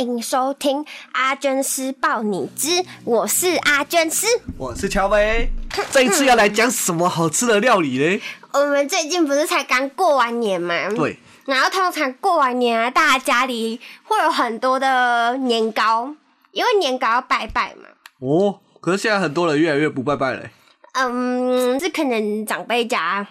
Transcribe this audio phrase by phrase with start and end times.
[0.00, 5.50] 迎收听阿娟师报你知，我是阿娟师，我是乔薇。
[5.90, 8.22] 这一次要来讲什么好吃的料理呢？
[8.52, 10.88] 我们最近不是才刚过完年吗？
[10.96, 11.18] 对。
[11.44, 16.14] 然后通常过完年啊，大家家里会有很多的年糕，
[16.52, 17.88] 因为年糕要拜拜嘛。
[18.20, 20.48] 哦，可是现在很多人越来越不拜拜了。
[20.92, 23.26] 嗯，这可能长辈家。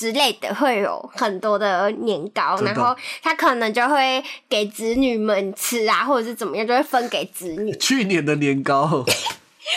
[0.00, 7.70] 之类的会有很多的年糕，然后他可能就会给子女们吃啊，或者是怎么样，就会分给子女。
[7.76, 9.04] 去年的年糕，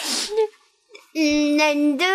[1.13, 2.07] 嗯，对，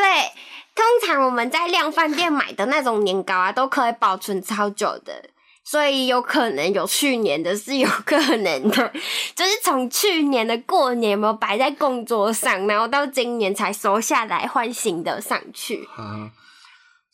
[0.75, 5.29] 通常我们在量饭店买的那种年糕啊，都可以保存超久的，
[5.62, 8.92] 所以有可能有去年的，是有可能的，
[9.36, 15.86] 就是从去年的过年有没有摆在供桌上，然后到今年才收下来换新的上去。
[15.95, 16.31] 啊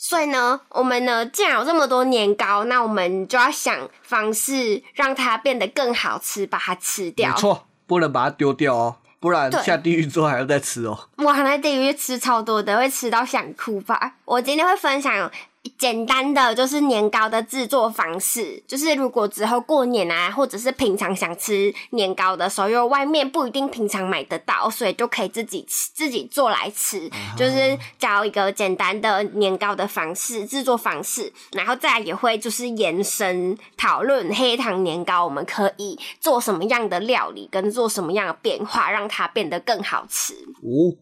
[0.07, 7.31] 所以呢，我们呢，既然有这么多年糕，那我们就要想方式让它变得更好吃，把它吃掉。
[7.31, 11.09] 没错，不能把它丢掉哦，不然下地狱之后还要再吃哦。
[11.17, 14.17] 我还在地狱吃超多的，会吃到想哭吧。
[14.27, 15.33] 我今天会分享。
[15.79, 27.11] 简单的就是年糕的制作方式，就是如果之后过年啊，或者是平常想吃年糕的时候，因为外面不一定平常买得到，所以就可以自己吃，自己做来吃。
[27.37, 40.35] 就是教一个简单的年糕的方式，制作方式，然后再来也会就是延伸讨论黑糖年糕，我们可以做什么样的料理，跟做什么样的变化，让它变得更好吃。
[40.35, 40.93] 哦，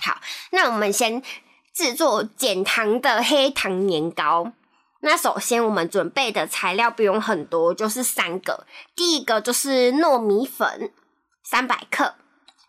[0.00, 0.20] 好，
[0.52, 1.22] 那我们先。
[1.80, 4.52] 制作减糖的黑糖年糕。
[5.00, 8.66] 那首先我们准备的材料不用很多，就是三个。
[8.94, 10.92] 第一个就是糯米粉
[11.42, 12.16] 三百克，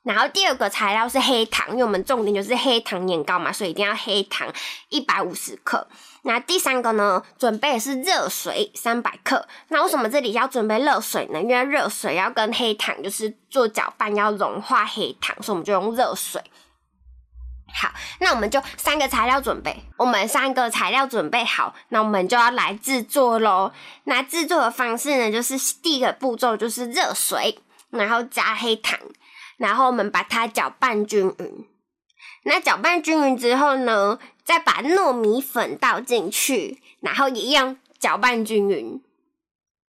[0.03, 4.47] 然后第二个材料是黑糖，因为我们重点就是黑糖年糕嘛，所以一定要黑糖
[4.87, 5.85] 一百五十克。
[6.21, 9.45] 那第三个呢，准备的是热水三百克。
[9.67, 11.41] 那为什么这里要准备热水呢？
[11.41, 16.41] 因为热水要跟黑糖就是做搅拌，要融化黑糖，所以我们就用热水。
[17.73, 19.83] 好，那我们就三个材料准备。
[19.97, 23.71] 我们三个材料准备好，那我们就要来制作喽。
[24.05, 27.59] 那制作的方式呢，就是第一个步骤就是热水，
[27.89, 28.99] 然后加黑糖，
[29.57, 31.67] 然后我们把它搅拌均匀。
[32.43, 39.01] 那搅拌均匀之后呢，再把糯米粉倒进去，然后一样搅拌均匀。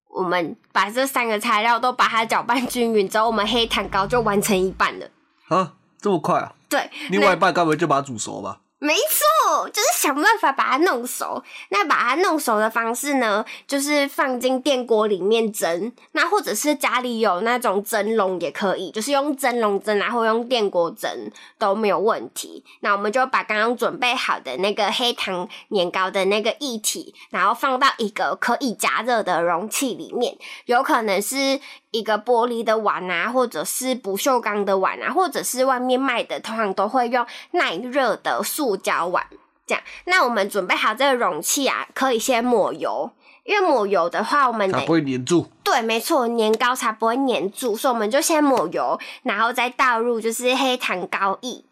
[0.10, 5.10] 我们把这三个材料都把它搅拌均匀之后，我们黑糖糕就完成一半了。
[5.48, 6.54] 啊，这么快啊！
[6.72, 8.62] 对，另外一半该不会就把它煮熟吧？
[8.84, 11.44] 没错，就是想办法把它弄熟。
[11.70, 15.94] 那把它弄熟的方式呢，就是放进电锅里面蒸。
[16.14, 21.12] 那或者是家里有那种蒸笼也可以，就是用蒸笼蒸，然后用电锅蒸
[21.60, 22.66] 都没有问题。
[22.80, 31.60] 那我们就把刚刚准备好的那个黑糖年糕的那个液体，然后放到一个可以加热的容器里面，有可能是
[31.92, 39.26] 一个玻璃的碗啊，或者是不锈钢的碗啊，或者是外面卖的，通常都会用耐热的塑胶碗。
[39.68, 43.12] 这样，那我们准备好这个容器啊，可以先抹油，
[43.44, 45.48] 因为抹油的话，我们才不会粘住。
[45.64, 51.64] 对，没错，年糕才不会粘住，所以我们就先抹油，然后再倒入就是黑糖糕液。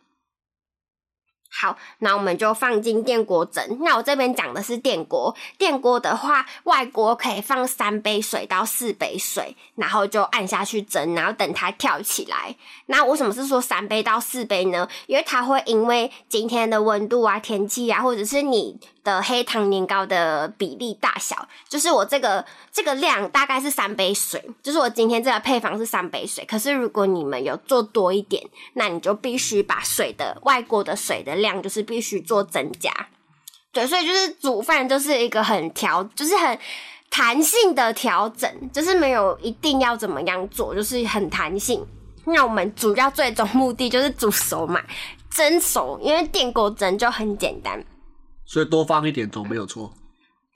[1.52, 3.80] 好，那我们就放进电锅蒸。
[3.82, 12.56] 那我这边讲的是电锅，电锅的话，外锅可以放三杯水到四杯水，然后就按下去蒸，然后等它跳起来。
[12.86, 14.88] 那为什么是说三杯到四杯呢？
[15.08, 18.80] 因为它会因为今天的温度啊、天气啊，或者是你。
[19.04, 26.46] 的黑糖年糕的比例大小，就是我这个这个量大概是三杯水，就是我今天这个配方是三杯水。
[26.46, 28.44] 可是如果你们有做多一点，
[28.74, 32.92] 那你就必须把水的外锅的水的量就是必须做增加。
[33.72, 36.58] 对，所以就是煮饭就是一个很调，就是很
[37.10, 41.86] 弹性的调整，就是没有一定要怎么样做，就是很弹性。
[42.26, 44.82] 那我们主要最终目的就是煮熟嘛，
[45.32, 47.84] 蒸熟，因为电锅蒸就很简单。
[48.52, 49.94] 所以多放一点总没有错。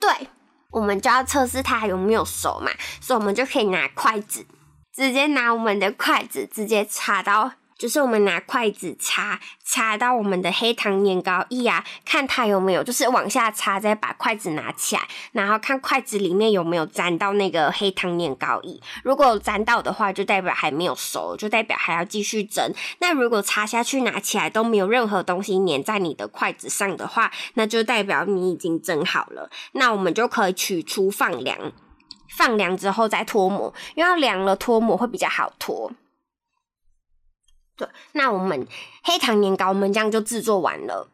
[0.00, 0.26] 对，
[0.72, 4.44] 我们就要测试它有没有熟嘛，所以我们就可以拿筷子，
[4.92, 18.80] 直接拿我们的筷子直接插到就是我们拿筷子插插到我们的黑糖年糕液啊，看它有没有，就是往下插，再把筷子拿起来，然后看筷子里面有没有沾到那个黑糖年糕液。
[19.02, 22.72] 如果沾到的话，就代表还没有熟，就代表还要继续蒸。
[23.00, 29.50] 那如果插下去拿起来都没有任何东西粘在你的筷子上的话，那就代表你已经蒸好了。
[29.72, 31.72] 那我们就可以取出放凉，
[32.36, 35.92] 放凉之后再脱模，因为要凉了脱模会比较好脱。
[37.76, 38.66] 对，那我们
[39.02, 41.08] 黑糖年糕，我们这样就制作完了。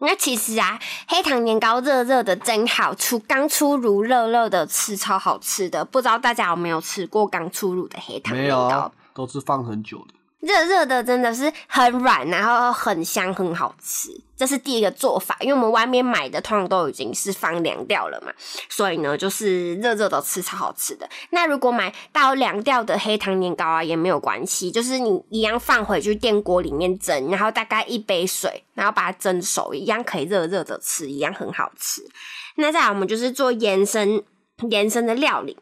[0.00, 0.78] 那其实啊，
[1.08, 5.84] 黑糖年糕热热的真好，出刚出炉热热的吃超好吃的。
[5.84, 8.68] 不知道大家有没有吃过刚出炉的黑糖年糕？
[8.68, 10.14] 没有，都是放很久的。
[10.40, 14.08] 热热的真的是很软，然后很香，很好吃。
[14.36, 18.32] 这是第一个做法，因为我们外面买的通常都已经是放凉掉了嘛，
[18.68, 21.10] 所以呢，就是热热的吃超好吃的。
[21.30, 32.00] 那如果买到凉掉的黑糖年糕啊，也没有关系，就是你一样放回去电锅里面蒸，然后大概一杯水，然后把它蒸熟，一样可以热热的吃，一样很好吃。
[32.54, 34.22] 那再来，我们就是做延伸
[34.70, 35.58] 延伸的料理，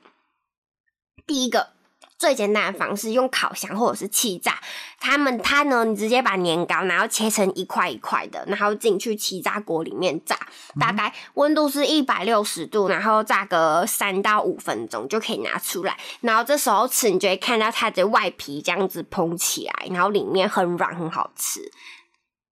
[1.26, 1.75] 第一个。
[2.18, 4.58] 最简单的方式，用烤箱或者是气炸。
[4.98, 10.38] 他们它呢，你直接把年糕，然后切成一块一块的，然后进去气炸锅里面炸，
[10.80, 15.96] 大概温度是一百六十度，然后炸个三到五分钟就可以拿出来。
[16.22, 21.60] 然后这时候吃，你就会看到它的外皮这样子蓬起来，然后里面很软，很好吃。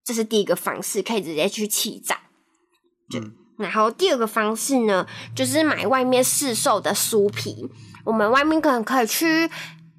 [0.05, 2.21] 这是第一个方式，可以直接去气炸。
[3.15, 3.44] 嗯。
[3.57, 7.71] 然后第二个方式呢，就是买外面市售的酥皮。
[8.05, 9.51] 我们外面可能可以去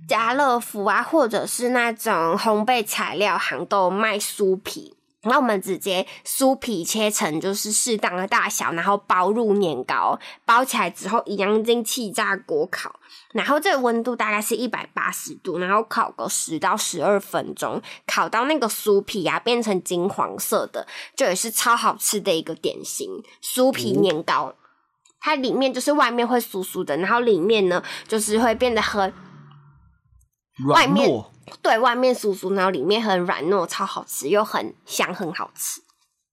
[0.07, 4.94] 家乐福啊，或者是那种烘焙材料行都卖酥皮，
[5.25, 12.97] 然后我们直接酥皮切成就是适当的大小，然后包入年糕，包起来之后一样进气炸锅烤，
[13.33, 23.09] 然后这个温度大概是一百八十度，然后烤个十到十二分钟，烤到那个酥皮啊变成金黄色的，就也是超好吃的一个点心——
[23.43, 24.53] 酥皮年糕。
[24.55, 24.55] 嗯
[25.25, 29.11] 它里面就是外面会酥酥的，然后里面呢就是会变得很
[30.67, 31.25] 外面软糯，
[31.61, 35.81] 对，外面酥酥，然后里面很软糯，超好吃又很香，很好吃。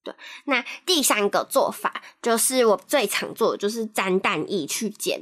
[0.03, 0.13] 对，
[0.45, 5.21] 那第三个做法就是我最常做的，就是沾蛋液去煎。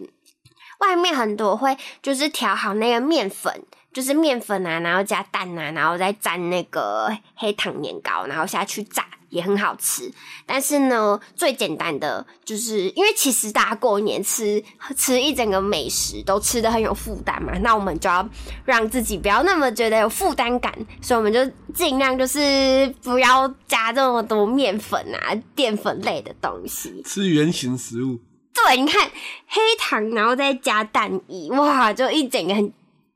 [0.79, 9.05] 外面很多会就是调好那个面粉，就是面粉啊，然后加蛋啊，然后再沾那个黑糖年糕，然后下去炸。
[9.31, 10.11] 也很好吃，
[10.45, 14.63] 但是呢，最简单的就是因为其实大家过年吃
[14.95, 18.29] 吃一整个美食都吃的很有负担嘛，那我们就要
[18.65, 21.43] 让自己不要那么觉得有负担感，所以我们就
[21.73, 28.19] 尽量就是不要加这么多面粉啊、淀粉类的东西，吃原型食物。
[28.53, 29.09] 对，你看
[29.47, 32.73] 黑糖，然后再加蛋液，哇，就一整个很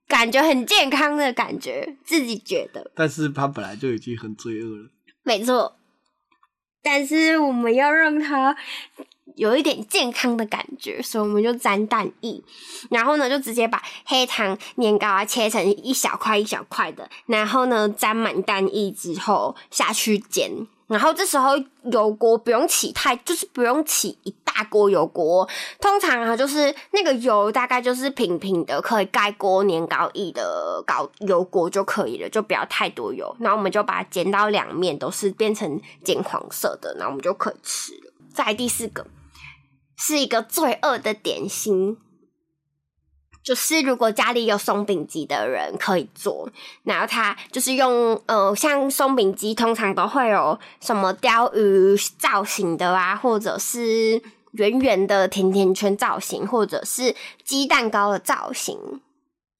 [0.08, 2.90] 感觉很健康的感觉，自己觉得。
[2.96, 4.90] 但是它本来就已经很罪恶了。
[5.24, 5.76] 没错。
[6.86, 8.56] 但是我们要让他
[9.36, 12.42] 有一点健康的感觉，所以我们就沾蛋液，
[12.90, 20.52] 然后呢就直接把黑糖年糕啊切成一小块一小块的，然后呢沾满蛋液之后下去煎。
[20.88, 21.54] 然后这时候
[21.92, 25.50] 油锅不用起太，就是不用起一大锅油锅。
[25.82, 33.36] 通常啊，就是那个油大概就是平平的，可以盖过年糕液的高油锅就可以了，就不要太多油。
[33.40, 38.14] 然后我们就把它煎到两面都是变成金黄色的，然后我们就可以吃了。
[38.32, 39.08] 再第四个，
[39.96, 41.98] 是一个罪恶的点心。
[43.44, 46.50] 就是如果家里有松饼机的人可以做，
[46.82, 54.20] 然后它就是用呃，像松饼机通常都会有什么鲷鱼造型的啊，或者是
[54.54, 58.80] 圆圆的甜甜圈造型，或者是鸡蛋糕的造型，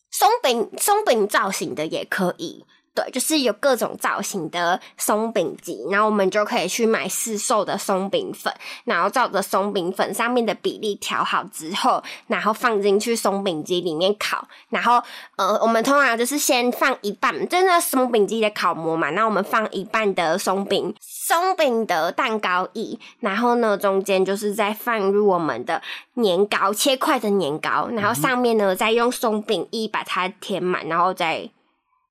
[0.10, 2.66] 松饼松饼造型的也可以。
[2.96, 8.52] 对，就是有各种造型的松饼机，然后我们就可以去买市售的松饼粉，
[8.86, 14.48] 然后照着松饼粉上面的比例调好之后，然后放进去松饼机里面烤。
[14.70, 15.04] 然后，
[15.36, 25.82] 呃，我们通常就是先放一半，就是那松饼机的烤模嘛，那我们放一半的松饼松饼的蛋糕液，然后呢，中间就是再放入我们的
[26.14, 31.50] 年糕切块的年糕，然后上面呢再用松饼液把它填满，然后再。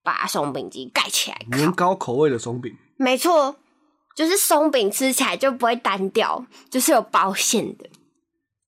[0.04, 3.56] 把松饼机盖起来，年糕口味的松饼，没错，
[4.14, 7.88] 就是松饼吃起来就不会单调，就是有包馅的，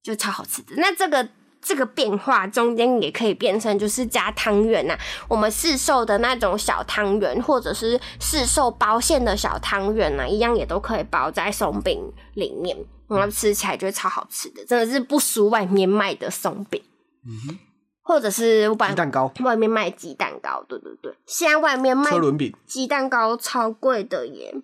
[0.02, 0.75] 就超好吃的。
[0.78, 1.28] 那这个
[1.61, 12.00] 这个变化中间也可以变成就是加汤圆呐，我们市售的那种小汤圆，或者是市售包馅的小汤圆呐，一样也都可以包在松饼
[12.35, 12.75] 里面，
[13.09, 16.83] 然后吃起来就会超好吃的，真的是不输外面卖的松饼。
[17.26, 17.59] 嗯哼。
[18.07, 24.55] 或者是鸡蛋糕，外面卖鸡蛋糕，对对对，现在外面卖车轮饼、鸡蛋糕超贵的耶，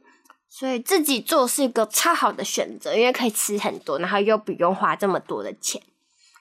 [0.49, 5.83] 所以自己做是一个超好的选择，因为可以吃很多，然后又不用花这么多的钱，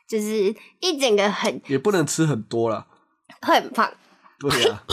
[0.07, 2.85] 就是一整个很也不能吃很多了，
[3.41, 3.91] 会很胖。
[4.39, 4.83] 对啊，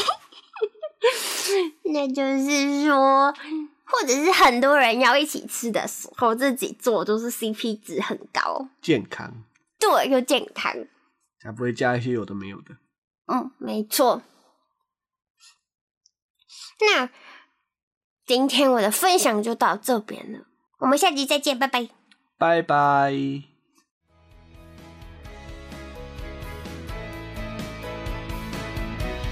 [1.93, 3.31] 那就是说，
[3.85, 9.31] 或者是很多人要一起吃的时候，自己做都是 CP 值很高，健康，
[9.79, 10.75] 对，又健康。
[11.40, 12.76] 才不会加一些有的没有的。
[13.26, 14.23] 嗯，没错。
[16.80, 17.11] 那
[18.25, 20.47] 今天我的分享就到这边了，
[20.78, 21.88] 我们下集再见，拜拜。
[22.37, 23.12] 拜拜。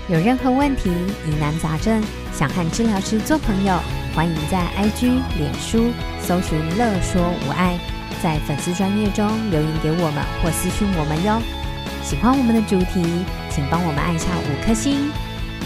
[0.08, 0.88] 有任何问题、
[1.26, 2.00] 疑难杂症，
[2.32, 3.76] 想和治疗师做朋友，
[4.14, 7.76] 欢迎在 IG、脸书搜寻“乐说无碍”，
[8.22, 11.65] 在粉丝专页中留言给我们或私讯我们哟。
[12.06, 13.02] 喜欢我们的主题，
[13.50, 15.10] 请帮我们按下五颗星，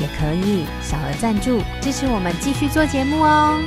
[0.00, 3.60] 也可以小额赞助支持我们继续做节目哦。